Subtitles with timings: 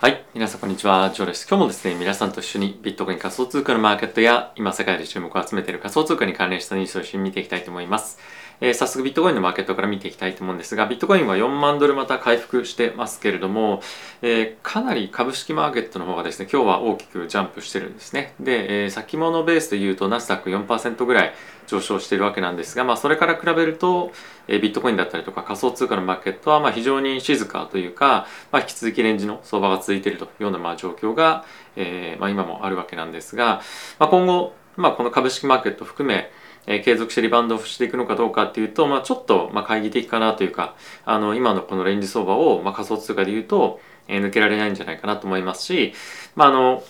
[0.00, 0.24] はい。
[0.32, 1.10] 皆さん、こんにちは。
[1.10, 1.46] ジョーです。
[1.46, 8.18] 今日もですね、皆さんと一緒にビットコイン仮想通貨のマーケットや、今世界で注目を集めている仮想通貨に関連したニュースを一緒に見ていきたいと思います。
[8.62, 13.82] えー、早速ビットコインのマーケットから見ていきたいと思うんですが、ビットコインは4万ドルまた回復してますけれども、
[14.22, 18.32] えー、かなり株式マーケットの方がですね、今日は大きくジャンプしてるんですね。
[18.40, 21.34] で、えー、先物ベースで言うとナスダック4%ぐらい
[21.70, 24.12] 上昇しているわけなんですが、まあ、それから比べると、
[24.48, 31.44] え、ビットコインだったりとか仮想通貨のマーケットはま非常に静かというか、まあ、引き続きレンジの相場が続いているというようなま状況が、
[31.76, 33.62] えーま、今もあるわけなんですが、
[33.98, 36.30] まあ、今後、まあ、この株式マーケット含め
[36.66, 45.94] え、継続してリバウンドしていくのかどうかっていうと、まあ、ちょっと、まあ、懐疑的かなというかあの今のこのレンジ相場を、まあ、仮想通貨で言うと、え、抜けられないんじゃないかなと思いますし、
[46.36, 46.82] まあ、あの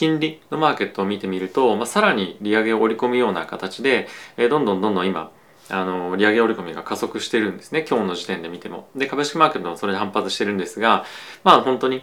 [0.00, 5.30] 金利のマーケットを見てみると、まあ、さらに利上げを織り込むような形で、えー、どんどんどんどん今
[5.68, 11.04] あの利上げ織り込みが加速してるんですね今日の時点で見てもで株式マーケットもそれで反発してるんですが
[11.44, 12.02] まあ本当に、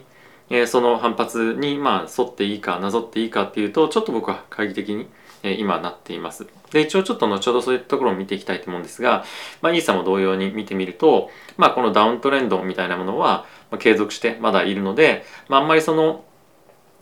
[0.51, 5.07] えー、その反発にまあ沿っていいかなぞっていいかっていうとちょっと僕は懐疑的に
[5.41, 6.47] え今なっています。
[6.71, 9.23] で、一応ちょっと後ほどそういったところを見ていきたいと思うんですが、
[9.61, 13.45] まあ、イーサも同様に見てみると、まあ、このダウントレンドみたいなものは
[13.77, 16.25] 継続してまだいるので、まあ、あんまりその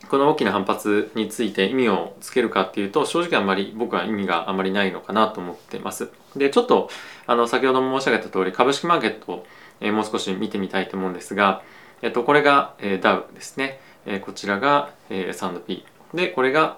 [0.10, 6.10] この大きな反発について意味をつけるかっていうと正直あんまり僕は意味があまりないのかなと思ってます。
[6.36, 6.90] でちょっと
[7.28, 9.46] あの先ほども申し上げた通り株式マーケットを、
[9.82, 11.64] え、もう少し見てみたいと思うんですが、
[12.02, 16.78] えっと、これが、えー、ダウですね、え、こちらが、えー、S&P でこれが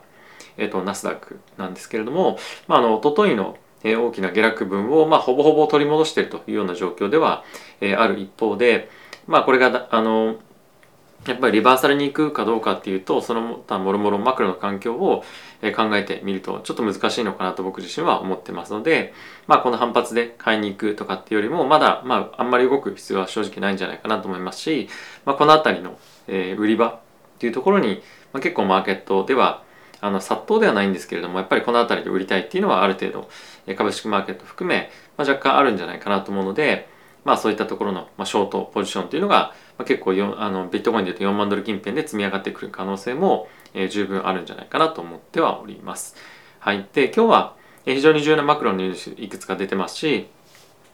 [0.58, 7.44] えーと、ナスダックなんですけれども、まあ、あの一昨日の大きな下落分を、まあ、ほぼほぼ取り戻しているというような状況では、
[7.80, 8.90] え、ある一方で、
[9.28, 10.38] まあ、これがあの
[11.28, 15.24] やっぱりリバーサルに行くかどうかっていうとその他もろもろマクロの環境を
[15.76, 19.14] 考えてみるとちょっと難しいのかなと僕自身は思ってますので、
[19.48, 24.90] まあ、この反発で買いに行くとかっていうよりもまだ、まあ、あんまり動く必要は正直ないんじゃないかなと思いますし、
[25.26, 25.98] まあ、この辺りの、
[26.28, 27.00] えー、売り場っ
[27.40, 28.02] ていうところに、
[28.34, 29.64] まあ、結構マーケットでは
[30.00, 33.30] あの殺到ではないんですけれどもやっぱりこの辺りで売りたいっていうのはある程度
[33.76, 36.88] 株式マーケット含め、まあ、若干あるんじゃないかなと思うので、
[37.26, 46.16] まあ、そういったところの、まあ、ショートポジションというのが、まあ、結構あのビットコインでいうと4万ドル近辺で積み上がってくる可能性も、えー、十分あるんじゃないかなと思ってはおります。
[46.60, 47.56] はい、で今日は
[47.86, 50.28] 非常に重要なマクロのニュースいくつか出てますし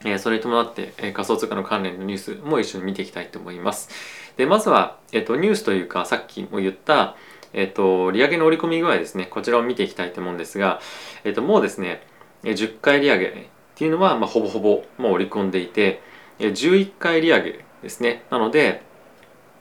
[0.05, 3.89] えそれに伴って、え仮想通貨の関連のニュースも一緒に見ていきたいと思います。
[4.37, 7.15] でまずは、えっと、ニュースというかさっきも言った、
[7.53, 10.81] えっと、利上げの織り込み具合ですね、こちらを見ていきたいと思うんですが、
[11.23, 12.05] えっと、もうですね、
[12.43, 13.31] 10回利上げっ
[13.75, 16.01] ていうのは、まあ、ほぼほぼもう織り込んでいて、
[16.39, 18.23] 11回利上げですね。
[18.31, 18.81] なので、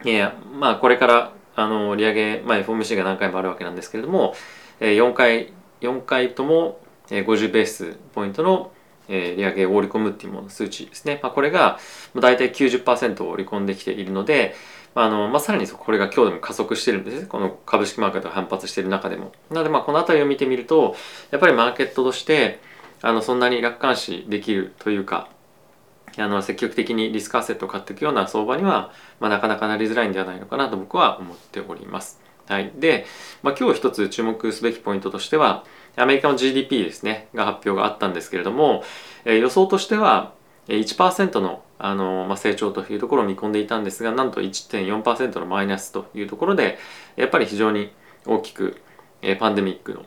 [0.06, 0.28] え
[0.58, 4.34] まあ、これからあの利上げ、まあ、FOMC が何回もあるわけなんですけれども、
[4.80, 8.72] 4回、4回とも50ベースポイントの
[9.08, 11.20] 利上げを織り込むっていうもの数値ですね。
[11.22, 11.78] まあ、これが
[12.14, 14.54] 大体90%を織り込んできているので、
[14.94, 19.32] あのまあ、さらにこれが今日でも加速してるんですこの株式マーケットが反発している中でも。
[19.50, 20.94] なのでまあこの辺りを見てみると
[21.30, 22.60] やっぱりマーケットとして
[23.00, 25.28] あのそんなに楽観視できるというか
[26.18, 32.20] あの積極的にリスクアセットを買っていくような相場には、まあ、なかなかなりづらいんではないのかなと僕は思っております。
[32.46, 33.06] はい、で、
[33.42, 35.64] まあ、今日一つ注目すべきポイントとしては
[35.96, 38.82] アメリカの GDP ですねが発表があったんですけれども、
[39.24, 40.32] えー、予想としては
[40.68, 46.78] 1%のあの、まあ、成長というところを見込んでいたんですがなんと1.4%のマイナスというところで
[47.16, 47.92] やっぱり非常に
[48.24, 48.80] 大きく、
[49.20, 50.04] えパンデミックの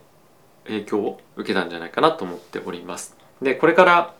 [0.65, 3.17] 影響を受けたんじゃないかなと思っております。
[3.41, 4.13] でこれから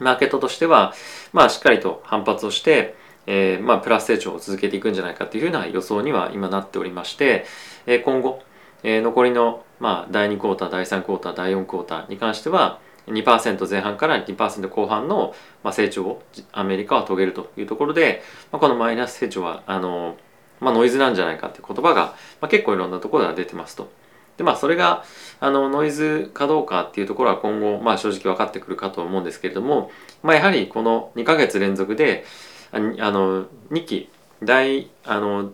[0.00, 0.94] マーケットとしては、
[1.32, 2.94] まあ、しっかりと反発をして、
[3.26, 7.44] えーまあ、プラス成長を続けていくんじゃないかというふうな予想には今なっておりまして、
[7.86, 8.42] えー、今後、
[8.82, 15.34] えー、残りの、まあ、第2クォーター第3クォーター第4クォーターに関しては2%前半から2%後半の
[15.72, 16.22] 成長を
[16.52, 18.22] アメリカは遂げるというところで、
[18.52, 20.16] このマイナス成長はあの、
[20.60, 23.90] まあ、ノイズなんじゃないかっていう言葉が、まあ、結構いろんなところでは出てますと。
[24.36, 25.04] でまあそれが
[25.40, 29.90] あのノイズかどうかっていうところは今後、まあ、正直分かってくるかと思うんですけれども、
[30.22, 32.24] まあ、やはりこの2ヶ月連続で
[32.72, 34.10] あの2期
[34.42, 35.52] 大あの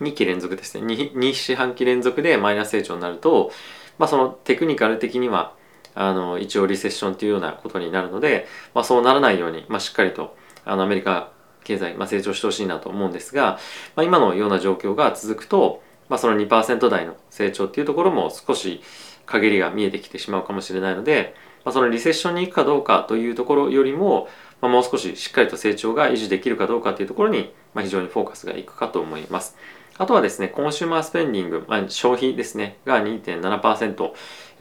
[0.00, 3.50] 2期連続ですね 2, 2四半期連続でマイナス成長になると、
[3.98, 5.54] まあ、そのテクニカル的には
[5.94, 11.32] あの一応リセッションというようなことになるので、まあ、そうならないように、まあ、しっかりとあのアメリカ
[11.64, 13.58] 経済、まあ、成長してほしいなと思うんですが、
[13.94, 18.82] まあ、今のような状況が続くと、まあ、その2%台の成長っていうところも少し
[19.26, 21.34] 陰りが見えてきてしまうかもしれないので、
[21.64, 24.28] まあ、そのリセッションに行くかどうかというところよりも、
[24.60, 29.56] まあ、もう少ししっかりと成長が維持できるかどうかというところに、まあ、非常にフォーカスがいくかと思います。
[29.98, 34.12] あとはですね、コンシューマースペンディング、まあ、消費ですね、が2.7%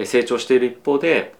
[0.06, 1.34] 成長している一方で、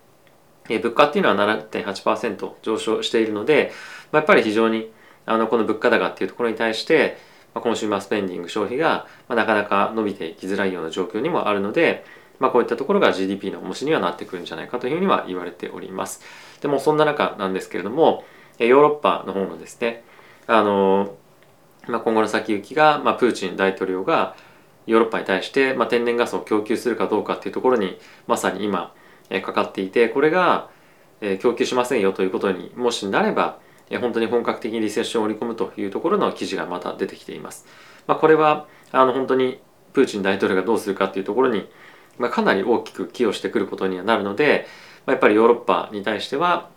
[0.70, 3.72] 物価っていうのは7.8%上昇しているので、
[4.12, 4.92] まあ、やっぱり非常に
[5.26, 7.18] あのこの物価高っていうところに対して、
[7.54, 12.06] まあ、コンシューマースペンディング消費が、まあ、なかなか伸びていきづらいような状況にもあるので、
[12.40, 16.22] まあ、こういったところが GDP の重しにはなってくるんじゃないかというふうには言われております。
[16.62, 18.24] でもそんな中なんですけれども
[18.58, 20.04] ヨーロッパの方のですね
[20.48, 21.16] あの、
[21.88, 24.36] まあ、今後の先行きが、まあ、プーチン大統領が
[24.88, 28.94] ヨーロッパに対して、まあ、天然ガスを供給するかどうかっていうところにまさに今、
[29.30, 30.70] え、かかっていてこれが、
[31.22, 33.60] え、供給しませんよということにもしなれば、
[33.92, 37.66] え、本当に本格的にリセッションを織り込むというところの記事がまた出てきています。
[38.08, 39.60] まあ、これはあの本当に
[39.94, 41.70] プーチン大統領がどうするかっていうところに、
[42.18, 44.66] ま、かなり大きく寄与してくることにはなるので、
[45.06, 46.70] ま、やっぱりヨーロッパに対しては、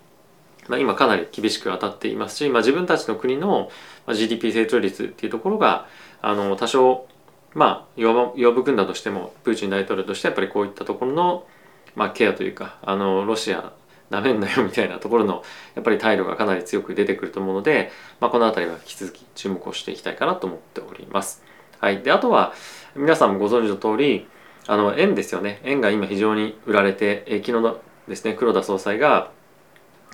[0.68, 3.70] ま、今かなり厳しく当たっていますし、まあ、自分たちの国の
[4.12, 5.86] GDP 成長率っていうところが
[6.20, 7.06] あの多少
[7.54, 11.46] まあ呼ぶんだとしてもプーチン大統領としてやっぱりこういったところの、
[11.94, 13.72] まあ、ケアというかあのロシア
[14.10, 15.42] なめんなよみたいなところの
[15.74, 17.90] やっぱり態度がかなり強く出てくると思うので、
[18.20, 21.42] まあ、この辺りは引き続き注目をしていきたいかなと思っております。
[21.80, 22.54] はい、であとは
[22.94, 24.26] 皆さんもご存知の通り
[24.66, 29.30] あの円ですよね円が今非常に売られて、え昨日のですね黒田総裁が、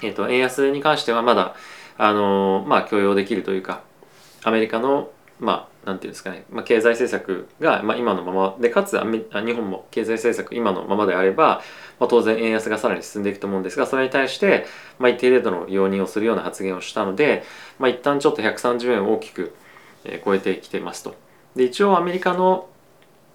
[0.02, 1.54] えーと、円安に関してはまだ
[1.98, 3.82] あのまあ許容できるというか
[4.42, 5.10] アメリカの
[5.40, 11.62] まあなんていうんですかね、まあ、経済政策が、まあ、今のままでかつ日本も経済政策今のままであれば、
[11.98, 14.66] まあ、当然円安がさらに進んでいくと思うんですがそれに対して、
[14.98, 17.42] まあ、一定程度の容認をするような発言をしたので、
[17.78, 19.54] まあ、一旦ちょっと130円を大きく、
[20.04, 21.14] え超えてきてますと。
[21.56, 22.68] で一応アメリカの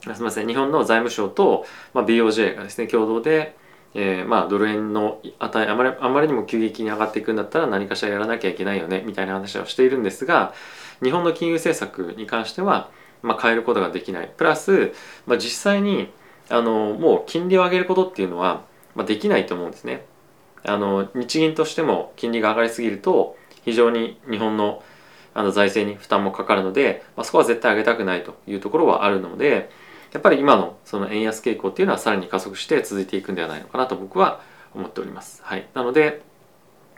[0.01, 3.55] すみません日本の財務省と、まあ、BOJ がですね共同で、
[3.95, 10.53] えー、まあドル円の値あまりあまりにも急激に上がっていくんだったら何かしらやらなきゃいけないよねみたいな話をしているんですが
[11.03, 12.89] 日本の金融政策に関しては、
[13.21, 14.93] まあ、変えることができないプラス、
[15.25, 16.11] まあ、実際に
[16.49, 20.05] あのもう金利を上げることっていうのは、まあ、できないと思うんですね。
[20.63, 24.83] あの日銀としても金利が上がりすぎると非常に日本の
[25.37, 29.69] あの財政に負担もかかるので、まあ、そこは絶対上げたくないというところはあるので
[30.13, 34.39] やっぱり今のその円安傾向っていうのはさらに加速して続いていくんではないのかなと僕は
[34.73, 35.41] 思っております。
[35.43, 36.21] はい、なので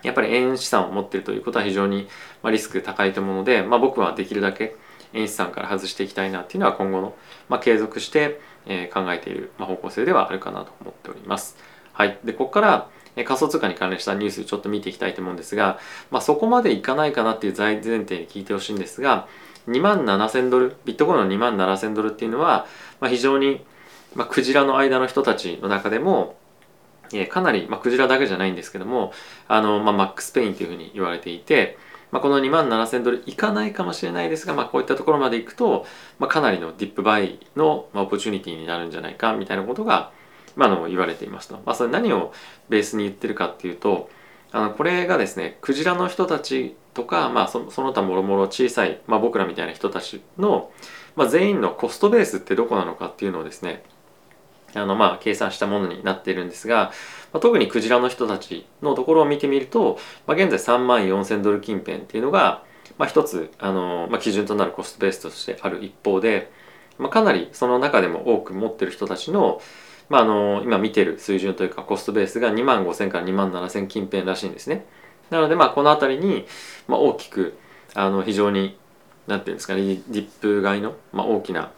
[0.03, 2.07] やっぱり円資産を持っているということは非常に
[2.43, 4.75] リスク高いと思うので、まあ、僕はできるだけ
[5.13, 7.15] 円資産から外していきたいなっていうのは今後の、
[7.49, 8.39] まあ、継続して、
[8.93, 11.57] 考えている方向性ではあるかなと思っております。
[11.93, 15.79] はい、でここから仮想通貨に関連したニュースちょっと見ていきたいと思うんですが、
[16.11, 19.27] まあ、そこまでいかないかなっていう前提に聞いてほしいんですが
[19.67, 22.67] 2万7000ドルビットコインの2万7000ドルっていうのは、
[22.99, 23.65] まあ、非常に、
[24.13, 26.35] まあ、クジラの間の人たちの中でも
[27.13, 29.13] えかなり、まあ、クジラだけじゃないんですけども
[29.47, 31.77] あの、まあ、マックスペインというふうに言われていて、
[32.11, 35.85] まあ、この2万7000ドルいかないかもしれないですが、まあ、こういったところまでいくと、
[36.19, 40.11] まあ、かなりのディップバイの、まあ、オポチュニティになるんじゃないかみたいなことが、
[40.55, 42.33] まあ、の言われていますと、まあ、それ何を
[42.69, 44.09] ベースに言ってるかっていうと
[44.51, 50.71] あのこれがですねクジラの人たちとか、まあ、そその他もろもろ小さい、まあ、僕らみたいな人たちの、
[51.15, 53.83] まあ、全員のコストベースってどこなのかっていうのをですね
[54.73, 56.91] あのまあ計算したものになっているんですが、
[57.33, 62.63] まあ、特にクジラの人たちのところを見てみると、まあ、現在3万4000ドル近辺っていうのが、
[62.97, 66.51] まあ、一つあの、まあ、基準となるコストベースとしてある一方で、
[66.97, 69.61] まあ、かなりその中でも多く持ってる人たちの,、
[70.09, 74.85] まあ、あの今見てる水準というかコストベースが2万5000から2万7000近辺らしいんですね。
[75.29, 76.45] なのでまあこの辺りに、
[76.87, 77.57] まあ、大きく
[77.93, 78.77] あの非常に
[79.27, 81.71] 何ていうんですかねディップ買いの、まあ、大きな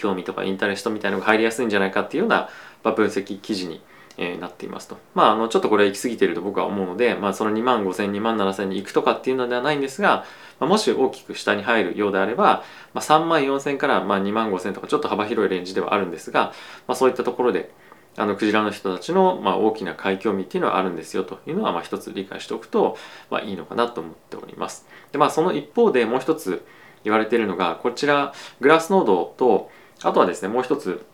[0.00, 2.48] 興味とかインタレストみたいのが入りやすいんじゃないかっていうような、
[2.82, 3.82] ま、分析記事に、
[4.16, 4.96] えー、なっていますと。
[5.14, 10.24] まあ、あのちょっとこれは行き過ぎていると僕は思うので、まあ、その2万5000、2万7000に行くとかっていうのではないんですが、
[10.58, 12.64] まあ、もし大きく下に入るようであれば、
[12.94, 16.52] まあ、3万4000からまあ2万5000とかちょっと幅広いレンジではあるんですが、
[16.86, 17.70] まあ、そういったところで
[18.16, 22.96] あのクジラの人たちの、まあ、大きな海峡味っていうのはあるんですよというのは、まあ、一つ理解しておくと、
[23.30, 24.86] まあ、いいのかなと思っております。
[25.12, 26.64] でまあその一方でもう一つ
[27.04, 29.70] 言われているのがこちらグラスノードと
[30.02, 31.04] あとはですねもう一つ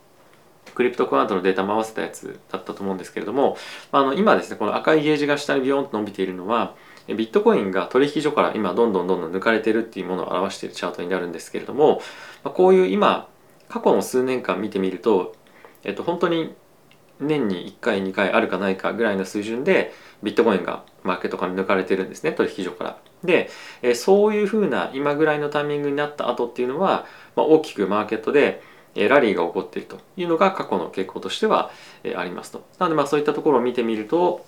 [0.75, 3.57] クリプトクワントのデータも合わせたやつだったと思うんですけれども
[3.93, 6.75] あの今ですねこの赤いゲージが下にビヨンと伸びているのは
[7.09, 12.02] ビットコインが取引所から今どんどんどんどん抜かれてるっていうものを表しているチャートになるんですけれども
[12.43, 13.28] こういう今
[13.69, 15.35] 過去の数年間見てみると、
[15.85, 16.55] えっと、本当に
[17.21, 22.99] 年に1回2回あるかないかぐらいの水準でビットコインがマーケットから抜かれてるんですね取引所から。
[23.25, 23.49] で、
[23.83, 28.62] えそういうふうな今ぐらいのタイミングになった後っていうのは、まあ、大きくマーケットで
[28.97, 31.71] ラリーが起こっているというのが過去の傾向としては
[32.17, 32.65] ありますと。
[32.79, 34.45] なのでまあそういったところを見てみると、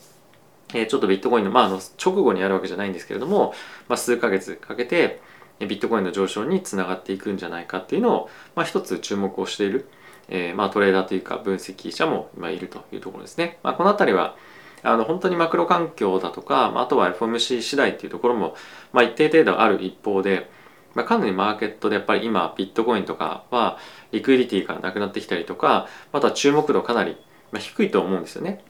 [0.73, 3.55] ちょっとビットコインの,、まあ、あの直後にあるわけじゃないんですけれども、
[3.89, 5.21] まあ、数ヶ月かけて
[5.61, 9.89] ビットコインの上昇につながっていくんじゃないかっていうのを、まあ、一つ注目をしている、
[10.29, 13.59] えー、まあトレーダーというか分析者も今いるというところですね。
[13.63, 14.37] まあ、この辺りは
[14.83, 18.55] あの本当にマクロ環境だとか、まあ、あとは FOMC 次第っていうところも、
[18.93, 20.51] まあ、一定程度ある一方で
[20.95, 23.79] まあ、かなりマーケットでやっぱり今ビットコインとかは
[24.13, 27.17] リクイリティがなくなってきたりとかまた注目度かなり
[27.59, 28.63] 低いと思うんですよね。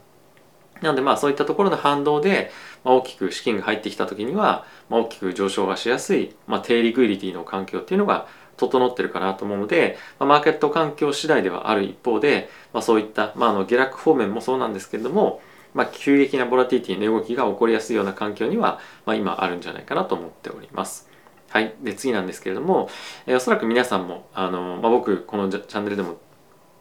[0.80, 2.50] なのでまあそういったところの反動で
[2.84, 15.40] 大きく資金が入ってきた時には大きく上昇がしやすい、まあ、低リクイリティの環境っていうのが整ってるかなと思うので、まあ、マーケット環境次第ではある一方で、まあ、そういった、まあ、あの下落方面もそうなんですけれども、
[15.74, 21.07] まあ、急激なボラティティの動きが起こりやすいような環境には、まあ、今あるんじゃないかなと思っております。
[21.50, 21.74] はい。
[21.82, 22.90] で、次なんですけれども、
[23.26, 26.18] えー、おそらく皆さんも、あの、まあ、僕、このチャンネルでも、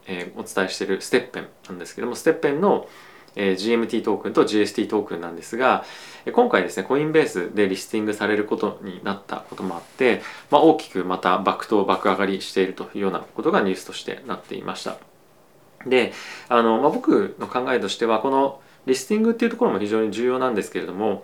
[0.07, 2.87] えー、お伝えしているステッペンなんですけども、ステッペンの、
[3.35, 5.85] えー、GMT トークンと GST トークンなんですが、
[6.33, 14.97] 今回ですね、コインベースでリスティングされることになったこともあって、まあ、大きくまた爆投、爆上がりしているというようなことがニュースとしてなっていました。
[15.85, 16.11] で、
[16.49, 21.23] あの、まあ、僕の考えとしては、このリスティングっていうところも非常に重要なんですけれども、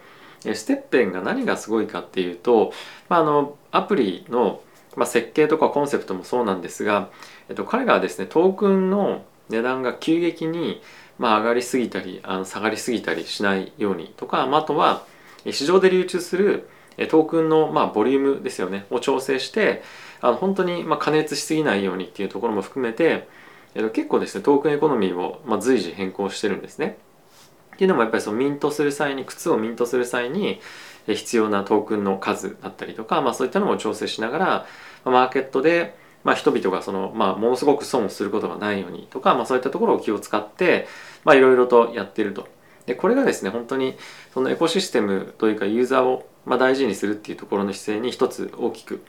[0.53, 2.73] STEPN が何がすごいかっていうと、
[3.09, 4.61] まあ、あの、アプリの、
[4.95, 7.09] まあ、設計とかコンセプトもそうなんですが、
[7.49, 10.81] えっと、彼らはですね、トークンの値段が急激に
[11.19, 15.05] まあ、上がりすぎたりあの下がりすぎたりしないようにとか、まあ、あとは
[15.45, 16.67] 市場で流通する
[17.09, 19.83] トークンのまあボリュームですよねを調整して
[20.21, 23.27] あの本当にまあ過熱しすぎないようにっていうところも含めて
[23.75, 26.97] えっと結構ですねトークンエコノミーをまあ随時変更してるんですね。
[27.73, 30.59] っていうのもやっぱりそのミントする際に靴をミントする際に
[31.07, 34.65] 必要なトークンの数だったりとか、まあ、そういったのも調整しながら
[35.05, 40.87] マーケットでまあ、人々がその、まあ、ものすごく損をすることがないようにとか、まあ、そういったところを気を使って、
[41.23, 42.47] まあ、いろいろとやっていると。
[42.85, 43.95] でこれがですね本当に
[44.33, 49.01] そのエコシステムというかユーザーをまあ大事にするっていうところの姿勢に一つ大きく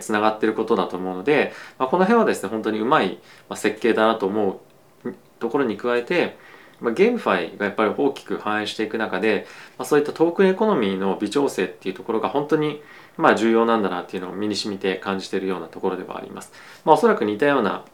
[0.00, 3.20] つながっていることだと思うので、まあ、この辺はですね本当にうまい
[3.54, 4.60] 設計だなと思
[5.04, 6.36] うところに加えて、
[6.80, 9.46] まあ、 GameFi がやっぱり大きく反映していく中で、
[9.78, 12.82] まあ、そういったトークンエコノミーの微調整っていうところが本当に
[13.16, 16.52] まあ重要なんだなっていうのを身に染みて感じているようなところではあります。
[16.84, 17.84] まあおそらく似たような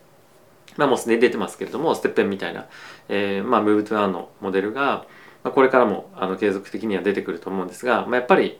[0.76, 2.66] まあもうすでに出てますけれども、 STEPN みたいな、
[3.08, 5.06] えー、まあ Move to Earn のモデルが、
[5.42, 8.58] まあ、これからもあの継続的には出てくると思うんですが、まあ、やっぱり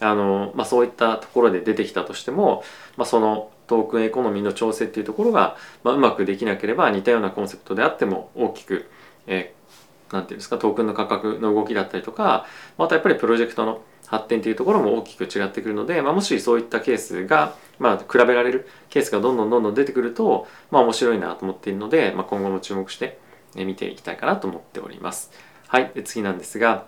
[0.00, 2.64] あの、まあ、そういったところで出てきたとしても、
[2.96, 8.88] まあ、そのトークンエコノミーの調整っていうところが、まあ、うまくできなければ似たようなコンセプトであっても大きく、
[9.26, 12.46] えー、なんていうんですかトークンの価格の動きだったりとか
[12.78, 23.18] またやっぱりプロジェクトの発展というところも大きく違ってくるので、まあ、もしそういったケースが、まあ、比べられるケースがどんどんどんどん出てくると、まあ、面白いなと思っているので、まあ、今後も注目して
[23.54, 25.30] 見ていきたいかなと思っております。
[25.66, 26.84] はい、で次なんですが、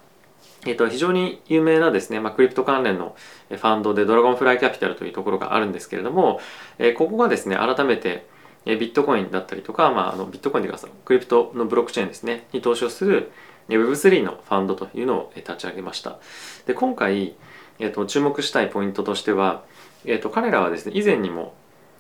[0.66, 3.16] えっと、非常に有名なですね、まあ、 crypto 関連の
[3.48, 6.40] ファンドでドラゴンフライキャピタルというところがあるんですけれども、
[6.78, 8.26] えここがですね、改めて
[8.66, 13.30] えビットコインだったりとか、まあ、あのビットコインというかクリプトのブロックチェーンですね、に投資をする
[13.68, 16.18] Web3 のファンドというのを立ち上げました。
[16.66, 17.34] で、今回、
[17.78, 19.62] えっと、注目したいポイントとしては、
[20.04, 21.54] えっと、彼らはですね、以前にも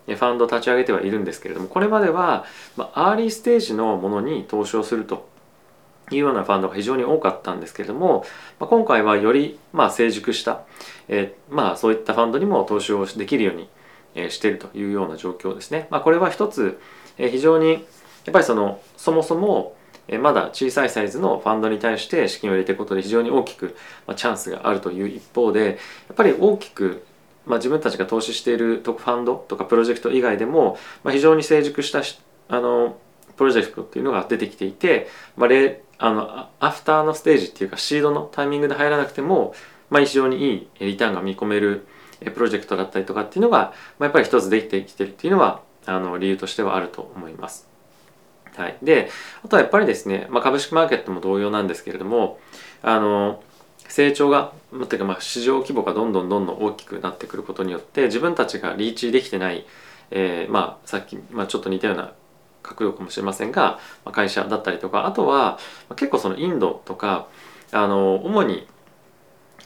[0.06, 2.44] ファンドを立ち上げてはいるんですけれども、これまでは、
[2.76, 5.28] まあ、アーリーステージのものに投資をすると
[6.10, 8.26] いうようなファンドが非常に多かったんですけれども、
[8.58, 10.62] まあ、今回はより、まあ、成熟した、
[11.08, 13.68] えー、まあ、そういったファンドにも投資をできるように、
[14.14, 15.88] しているというような状況ですね。
[15.90, 16.80] まあ、これは一つ、
[17.16, 19.76] 非常にやっぱりそのそもそも
[20.20, 23.76] まだ小さいサイズのファンドに対して資金を入れていくことで非常に大きく
[24.16, 25.66] チャンスがあるという一方で
[26.08, 27.04] やっぱり大きく
[27.46, 32.02] まあ、自分たちが投資しているファンドとかプロジェクト以外でも、まあ、非常に成熟した
[32.48, 32.96] あの
[33.36, 39.54] プロジェクトっていうのが出てきていて、まあ、レあのアフターのステージっていうかシードのタイミングで入らなくても、
[39.90, 41.86] まあ、非常にいいリターンが見込める
[42.30, 47.68] プロジェクトだったりとかっていうのが、まあ、やっぱり一つできてきてるっていうのはあの理由としてはあると思います。
[48.56, 49.10] はい、で
[49.44, 52.38] あとはやっぱりですね、まあ、株式マーケットも同様なんですけれども
[52.82, 53.42] あの
[53.88, 54.52] 成長が
[54.88, 59.66] というかまあ市場規模がどんどんどんどん大きくなってくることによって自分たちがリーチできてない、
[60.10, 62.12] えー、まあさっき、まあ、ちょっと似たような
[62.62, 65.58] 角度かもしれませんが、まあ、会社だったりとかあとは
[65.96, 67.26] 結構そのインドとか
[67.72, 68.66] あの主に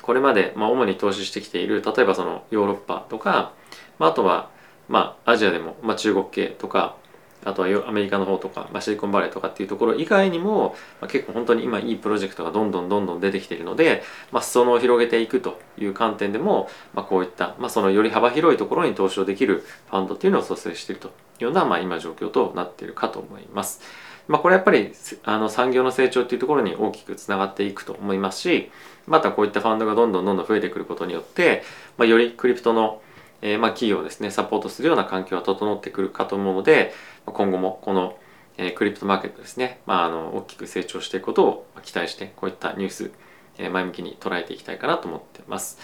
[0.02, 3.52] これまで、まあ、主に投資してきている例えばそのヨーロッパとか、
[3.99, 4.50] まあ、あとは、
[4.88, 6.97] まあ、アジアでも、まあ、中国系とか
[7.45, 14.02] あとはアメリカの方とか、まあ、シリコンバレーとかっていうところ以外にも、まあ、結構本当に今いいプロジェクトがどんどんどんどん出てきているので、
[14.33, 23.81] まあ、裾野を広げていくという観点でも、まあ、こういった、まあ、そのより幅広いところに投資をできるファンドっていうのを創生しているというような、まあ、今状況となっているかと思います。
[24.26, 24.93] まあ、これやっぱり
[25.25, 28.71] あの産業の成長っていうところに大きくつながっていくと思いますし
[29.09, 31.62] またこういったファンドがどんどんどんどん増えてくることによって、
[31.97, 33.03] まあ、よりクリプトの
[33.43, 36.93] えー、まあ企業をですねサポートするような環境が整ってくるかと思うので
[37.27, 38.19] 今後もこの、
[38.57, 43.12] え、クリプトマーケットですね、まあ、あの大きく成長していくことを期待してこういったニュース、
[43.59, 45.79] え、前向きに捉えていきたいかなと思ってます。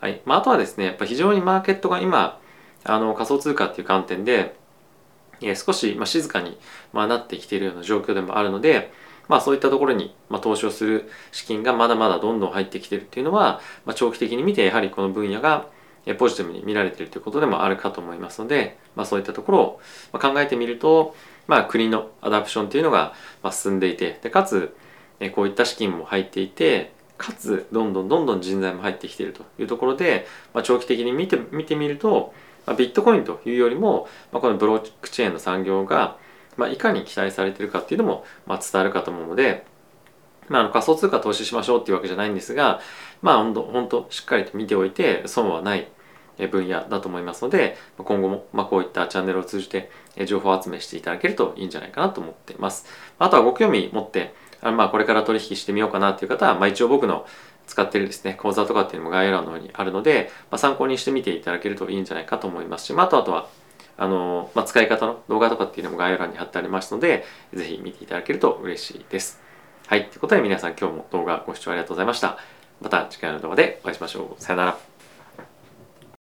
[0.00, 2.40] はいまあ、あとはですねやっぱ非常にマーケットが今
[2.84, 4.54] あの仮想通貨っていう観点で、
[5.40, 6.58] えー、少し、まあ、静かに、
[6.92, 8.92] まあ、なってきているような状況でもあるので、
[9.28, 15.66] まあそういったところに、ま、投資をする資金がまだまだどんどん入ってきてるっていうのは、まあ、長期的に見てやはりこの分野が
[16.18, 19.80] ポジティブに見られているということでもあるかと思いますので、まあ、そういったところ
[20.14, 21.14] を考えてみると、
[21.46, 23.12] まあ、国のアダプションというのが
[23.50, 24.74] 進んでいてでかつ
[25.34, 32.32] こういった資金も入っていてかつどんどんどんどん人材も入ってきているというところで、まあ、長期的に見て見てみると、
[32.64, 36.16] まあ、ビットコインというよりも、まあ、このブロックチェーンの産業が
[36.58, 39.64] まあ、いかに期待されてるかっていうのも、まあ、伝わるかと思うので、
[40.48, 42.80] まあ、あの仮想通貨投資しましょうっていうわけじゃないんですが、
[43.22, 45.88] まあ、本当しっかりと見ておいて損はない
[46.50, 49.90] 分野だと思いますので今後もまこういったチャンネルを通じて
[50.24, 52.86] 情報集めしていただけるといいんじゃないかなと思っています。
[53.18, 57.26] あとはご興味持ってあまあこれから取引してみようかなっていう方は、まあ、一応僕の
[57.66, 63.48] 使ってるですね講座とかっていうのも概要欄の方にあるので、まあ、参考にしてみていただけるといいんじゃないかと思いますし、まあ、あとあとは
[63.98, 69.40] あの、まあ、使い方の動画とかっていうのも概要欄に貼ってありますので、ぜひ見ていただけると嬉しいです。
[69.86, 70.08] はい。
[70.08, 72.38] ということで皆さん今日も動画ご視聴ありがとうございました。
[72.80, 74.42] また次回の動画でお会いしましょう。
[74.42, 74.97] さよなら。